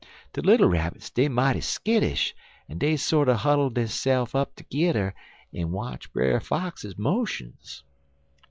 [0.33, 2.33] De little Rabbits, dey mighty skittish,
[2.67, 5.13] en dey sorter huddle deyse'f up tergedder
[5.53, 7.83] en watch Brer Fox motions.